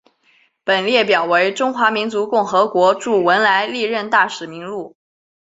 [0.63, 4.95] 本列表为中华人民共和国驻文莱历任大使名录。